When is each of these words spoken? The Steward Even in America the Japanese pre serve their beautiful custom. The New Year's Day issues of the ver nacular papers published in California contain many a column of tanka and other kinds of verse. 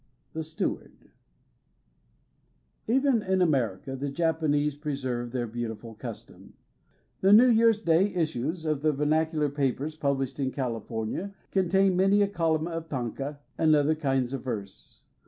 The 0.33 0.41
Steward 0.41 1.11
Even 2.87 3.21
in 3.21 3.39
America 3.39 3.95
the 3.95 4.09
Japanese 4.09 4.73
pre 4.73 4.95
serve 4.95 5.29
their 5.31 5.45
beautiful 5.45 5.93
custom. 5.93 6.55
The 7.19 7.31
New 7.31 7.49
Year's 7.49 7.79
Day 7.81 8.11
issues 8.15 8.65
of 8.65 8.81
the 8.81 8.93
ver 8.93 9.05
nacular 9.05 9.53
papers 9.53 9.95
published 9.95 10.39
in 10.39 10.49
California 10.49 11.35
contain 11.51 11.95
many 11.95 12.23
a 12.23 12.27
column 12.27 12.65
of 12.67 12.89
tanka 12.89 13.41
and 13.59 13.75
other 13.75 13.93
kinds 13.93 14.33
of 14.33 14.41
verse. 14.43 15.03